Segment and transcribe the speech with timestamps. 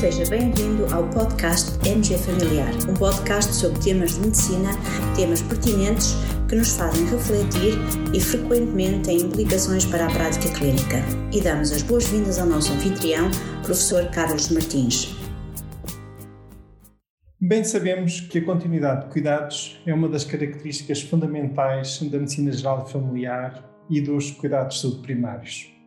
[0.00, 4.70] Seja bem-vindo ao podcast MG Familiar, um podcast sobre temas de medicina,
[5.14, 6.14] temas pertinentes
[6.48, 7.74] que nos fazem refletir
[8.14, 11.04] e frequentemente têm implicações para a prática clínica.
[11.30, 13.30] E damos as boas-vindas ao nosso anfitrião,
[13.62, 15.14] professor Carlos Martins.
[17.38, 22.88] Bem sabemos que a continuidade de cuidados é uma das características fundamentais da medicina geral
[22.88, 25.78] familiar e dos cuidados de saúde primários.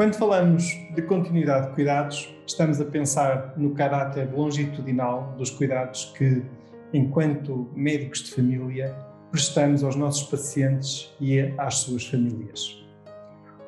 [0.00, 0.64] Quando falamos
[0.94, 6.42] de continuidade de cuidados, estamos a pensar no caráter longitudinal dos cuidados que,
[6.90, 8.96] enquanto médicos de família,
[9.30, 12.82] prestamos aos nossos pacientes e às suas famílias.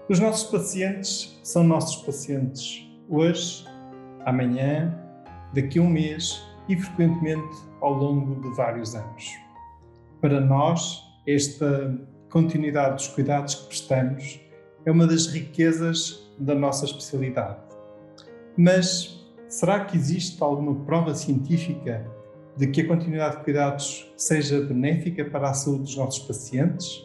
[0.09, 3.67] Os nossos pacientes são nossos pacientes hoje,
[4.25, 4.99] amanhã,
[5.53, 9.35] daqui a um mês e frequentemente ao longo de vários anos.
[10.19, 11.95] Para nós, esta
[12.31, 14.41] continuidade dos cuidados que prestamos
[14.85, 17.57] é uma das riquezas da nossa especialidade.
[18.57, 22.05] Mas será que existe alguma prova científica
[22.57, 27.03] de que a continuidade de cuidados seja benéfica para a saúde dos nossos pacientes?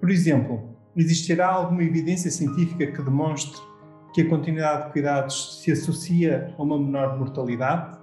[0.00, 3.60] Por exemplo, existirá alguma evidência científica que demonstre
[4.14, 7.98] que a continuidade de cuidados se associa a uma menor mortalidade?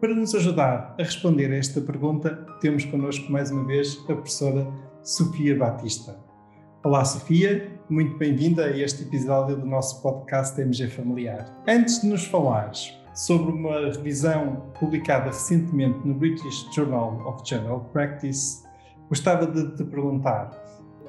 [0.00, 4.66] Para nos ajudar a responder a esta pergunta, temos connosco mais uma vez a professora
[5.02, 6.25] Sofia Batista.
[6.86, 11.44] Olá, Sofia, muito bem-vinda a este episódio do nosso podcast MG Familiar.
[11.66, 18.62] Antes de nos falares sobre uma revisão publicada recentemente no British Journal of General Practice,
[19.08, 20.52] gostava de te perguntar: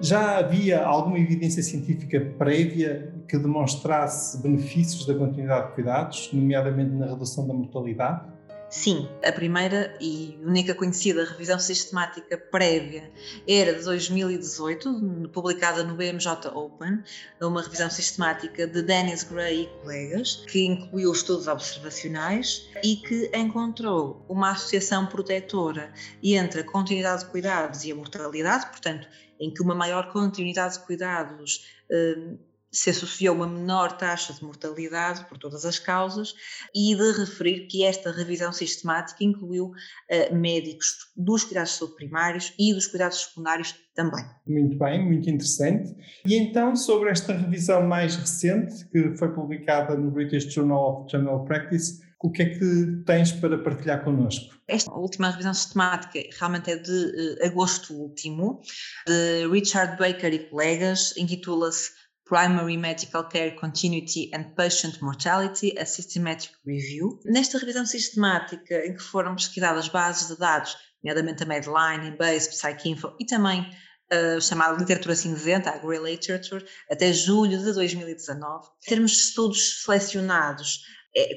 [0.02, 7.06] já havia alguma evidência científica prévia que demonstrasse benefícios da continuidade de cuidados, nomeadamente na
[7.06, 8.22] redução da mortalidade?
[8.70, 13.10] Sim, a primeira e única conhecida revisão sistemática prévia
[13.48, 17.02] era de 2018, publicada no BMJ Open,
[17.42, 24.26] uma revisão sistemática de Dennis Gray e colegas, que incluiu estudos observacionais e que encontrou
[24.28, 29.08] uma associação protetora entre a continuidade de cuidados e a mortalidade, portanto,
[29.40, 32.36] em que uma maior continuidade de cuidados eh,
[32.78, 36.34] se associou uma menor taxa de mortalidade por todas as causas
[36.76, 42.54] e de referir que esta revisão sistemática incluiu uh, médicos dos cuidados de saúde primários
[42.60, 44.24] e dos cuidados secundários também.
[44.46, 45.96] Muito bem, muito interessante.
[46.26, 51.44] E então, sobre esta revisão mais recente, que foi publicada no British Journal of General
[51.46, 54.56] Practice, o que é que tens para partilhar connosco?
[54.68, 58.62] Esta última revisão sistemática realmente é de uh, agosto último,
[59.08, 61.92] de Richard Baker e colegas, intitula-se
[62.28, 67.20] Primary Medical Care Continuity and Patient Mortality, a Systematic Review.
[67.24, 73.16] Nesta revisão sistemática, em que foram pesquisadas bases de dados, nomeadamente a Medline, Base, PsycInfo
[73.20, 73.66] e também
[74.12, 80.82] a chamada literatura cinzenta, a Grey Literature, até julho de 2019, termos de estudos selecionados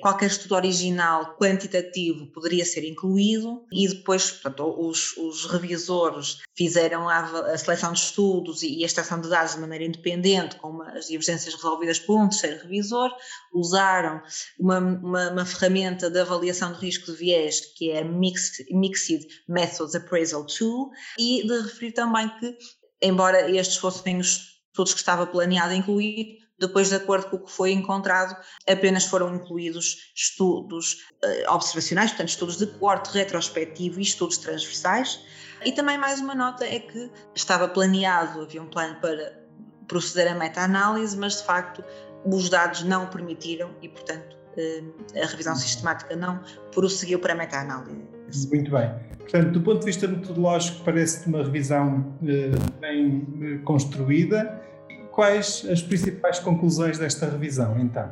[0.01, 7.21] qualquer estudo original quantitativo poderia ser incluído e depois portanto, os, os revisores fizeram a,
[7.21, 11.55] a, seleção de estudos e a extração de dados de maneira independente, com as divergências
[11.55, 13.11] resolvidas por um terceiro revisor,
[13.55, 14.21] usaram
[14.59, 19.95] uma, uma, uma ferramenta de avaliação de risco de viés que é Mixed, Mixed Methods
[19.95, 22.57] Appraisal Tool e de referir também que,
[23.03, 27.51] embora estes fossem os estudos que estava planeado incluir, depois, de acordo com o que
[27.51, 28.37] foi encontrado,
[28.69, 35.21] apenas foram incluídos estudos uh, observacionais, portanto, estudos de corte retrospectivo e estudos transversais.
[35.65, 39.41] E também mais uma nota é que estava planeado, havia um plano para
[39.89, 41.83] proceder a meta-análise, mas de facto
[42.25, 46.41] os dados não o permitiram e, portanto, uh, a revisão sistemática não
[46.73, 47.99] prosseguiu para a meta-análise.
[48.49, 48.91] Muito bem.
[49.19, 54.70] Portanto, do ponto de vista metodológico, parece-te uma revisão uh, bem construída
[55.21, 58.11] quais as principais conclusões desta revisão, então?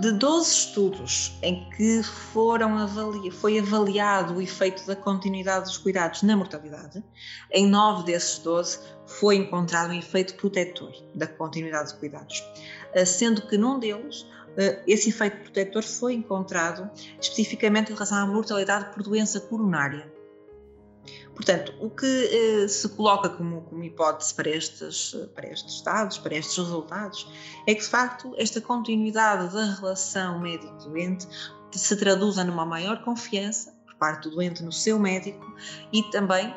[0.00, 6.22] De 12 estudos em que foram avali foi avaliado o efeito da continuidade dos cuidados
[6.22, 7.02] na mortalidade,
[7.50, 12.44] em 9 desses 12 foi encontrado um efeito protetor da continuidade de cuidados,
[12.94, 14.24] eh, sendo que num deles
[14.56, 16.88] eh, esse efeito protetor foi encontrado
[17.20, 20.19] especificamente em relação à mortalidade por doença coronária.
[21.40, 26.34] Portanto, o que eh, se coloca como, como hipótese para estes, para estes dados, para
[26.34, 27.26] estes resultados,
[27.66, 31.26] é que de facto esta continuidade da relação médico-doente
[31.72, 35.50] se traduza numa maior confiança por parte do doente no seu médico
[35.94, 36.54] e também,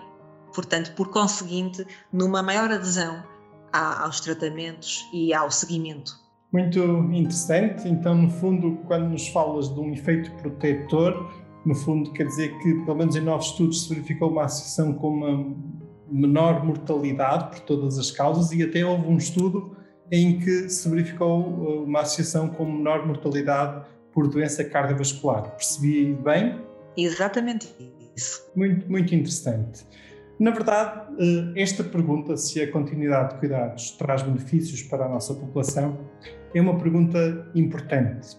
[0.54, 3.24] portanto, por conseguinte, numa maior adesão
[3.72, 6.22] aos tratamentos e ao seguimento.
[6.52, 6.80] Muito
[7.14, 7.88] interessante.
[7.88, 11.32] Então, no fundo, quando nos falas de um efeito protetor,
[11.66, 15.10] no fundo, quer dizer que, pelo menos em novos estudos, se verificou uma associação com
[15.10, 15.56] uma
[16.12, 19.76] menor mortalidade por todas as causas e até houve um estudo
[20.12, 25.50] em que se verificou uh, uma associação com menor mortalidade por doença cardiovascular.
[25.56, 26.62] Percebi bem?
[26.96, 27.74] Exatamente
[28.16, 28.44] isso.
[28.56, 29.86] Muito, muito interessante.
[30.40, 35.34] Na verdade, eh, esta pergunta, se a continuidade de cuidados traz benefícios para a nossa
[35.34, 35.98] população,
[36.54, 38.38] é uma pergunta importante.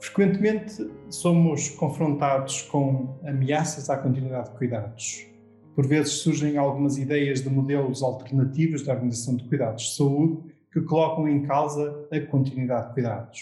[0.00, 5.26] Frequentemente somos confrontados com ameaças à continuidade de cuidados.
[5.74, 10.80] Por vezes surgem algumas ideias de modelos alternativos da organização de cuidados de saúde que
[10.82, 13.40] colocam em causa a continuidade de cuidados.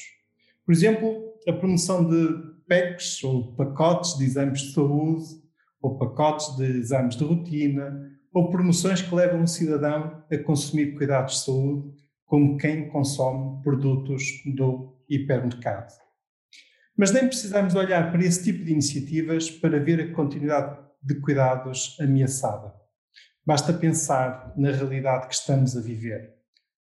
[0.64, 5.24] Por exemplo, a promoção de PECs ou pacotes de exames de saúde,
[5.80, 11.34] ou pacotes de exames de rotina, ou promoções que levam o cidadão a consumir cuidados
[11.34, 11.92] de saúde
[12.24, 15.92] como quem consome produtos do hipermercado.
[16.96, 21.96] Mas nem precisamos olhar para esse tipo de iniciativas para ver a continuidade de cuidados
[22.00, 22.72] ameaçada.
[23.44, 26.34] Basta pensar na realidade que estamos a viver.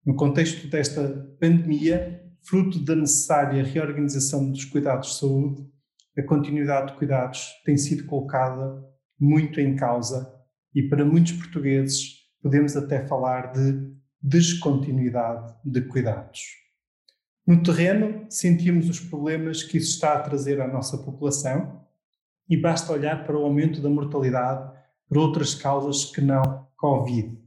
[0.06, 1.02] No contexto desta
[1.40, 5.72] pandemia, fruto da necessária reorganização dos cuidados de saúde,
[6.18, 8.84] a continuidade de cuidados tem sido colocada
[9.20, 10.32] muito em causa
[10.76, 13.92] e para muitos portugueses podemos até falar de
[14.22, 16.61] descontinuidade de cuidados.
[17.46, 21.86] No terreno, sentimos os problemas que isso está a trazer à nossa população
[22.48, 24.72] e basta olhar para o aumento da mortalidade
[25.08, 27.38] por outras causas que não Covid.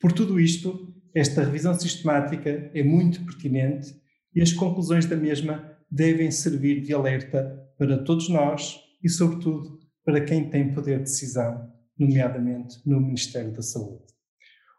[0.00, 3.94] Por tudo isto, esta revisão sistemática é muito pertinente
[4.34, 10.20] e as conclusões da mesma devem servir de alerta para todos nós e, sobretudo, para
[10.20, 14.04] quem tem poder de decisão, nomeadamente no Ministério da Saúde.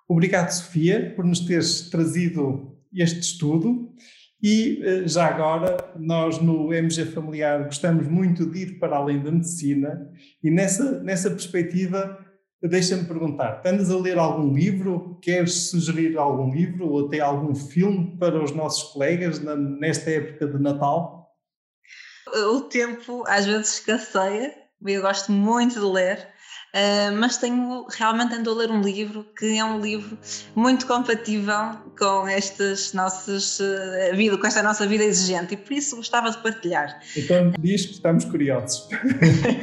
[0.08, 3.94] Obrigado, Sofia, por nos teres trazido este estudo.
[4.42, 9.32] E eh, já agora, nós no MG Familiar gostamos muito de ir para além da
[9.32, 10.12] medicina,
[10.44, 12.24] e nessa, nessa perspectiva,
[12.62, 15.20] deixa-me perguntar: andas a ler algum livro?
[15.22, 19.40] Queres sugerir algum livro ou até algum filme para os nossos colegas
[19.80, 21.18] nesta época de Natal?
[22.52, 24.54] O tempo às vezes escasseia,
[24.86, 26.28] eu gosto muito de ler.
[26.68, 30.18] Uh, mas tenho realmente ando a ler um livro que é um livro
[30.54, 35.96] muito compatível com estas nossas uh, vida, com esta nossa vida exigente e por isso
[35.96, 37.02] gostava de partilhar.
[37.16, 38.86] Então diz que estamos curiosos.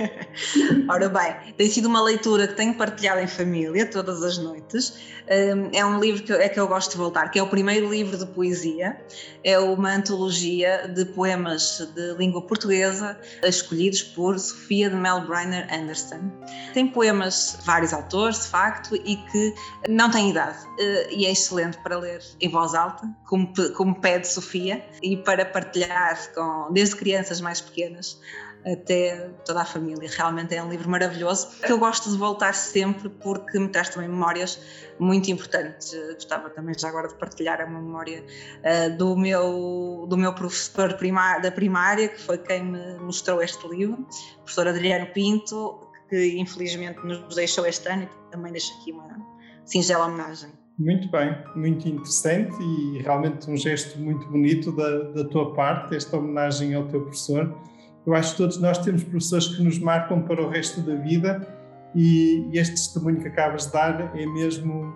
[0.88, 4.88] Ora bem, tem sido uma leitura que tenho partilhado em família todas as noites.
[5.24, 7.90] Uh, é um livro que, é que eu gosto de voltar, que é o primeiro
[7.90, 8.96] livro de poesia,
[9.42, 16.30] é uma antologia de poemas de língua portuguesa escolhidos por Sofia de Mel Briner Anderson.
[16.72, 19.55] Tem poemas de vários autores, de facto, e que
[19.88, 20.58] não têm idade.
[20.79, 25.44] Eh, e é excelente para ler em voz alta, como, como pede Sofia, e para
[25.44, 28.19] partilhar com, desde crianças mais pequenas
[28.67, 30.08] até toda a família.
[30.11, 34.08] Realmente é um livro maravilhoso que eu gosto de voltar sempre porque me traz também
[34.08, 34.58] memórias
[34.99, 35.94] muito importantes.
[36.14, 41.43] Gostava também já agora de partilhar a memória uh, do, meu, do meu professor primar,
[41.43, 44.00] da primária, que foi quem me mostrou este livro,
[44.38, 49.16] o professor Adriano Pinto, que infelizmente nos deixou este ano e também deixo aqui uma
[49.64, 50.50] singela homenagem.
[50.78, 56.16] Muito bem, muito interessante e realmente um gesto muito bonito da, da tua parte, esta
[56.16, 57.56] homenagem ao teu professor.
[58.04, 61.46] Eu acho que todos nós temos professores que nos marcam para o resto da vida
[61.94, 64.92] e, e este testemunho que acabas de dar é mesmo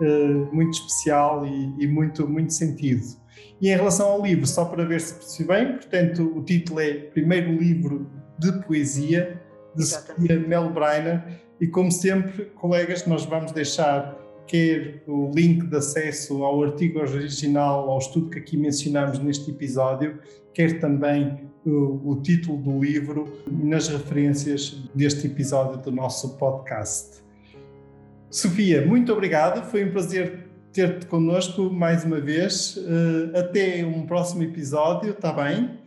[0.00, 3.02] uh, muito especial e, e, muito, muito sentido.
[3.60, 6.94] E em relação ao livro, só para ver se percebi bem, portanto, o título é
[6.94, 8.08] Primeiro Livro
[8.38, 9.42] de Poesia,
[9.78, 11.22] de Sofia Melbreiner.
[11.60, 14.16] E como sempre, colegas, nós vamos deixar
[14.46, 20.18] quer o link de acesso ao artigo original, ao estudo que aqui mencionamos neste episódio,
[20.54, 27.22] quer também o, o título do livro nas referências deste episódio do nosso podcast.
[28.30, 32.78] Sofia, muito obrigado, foi um prazer ter-te connosco mais uma vez.
[32.78, 35.78] Eh, até um próximo episódio, está bem?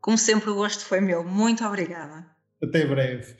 [0.00, 1.24] Como sempre, o gosto foi meu.
[1.24, 2.37] Muito obrigada.
[2.62, 3.34] Até breve.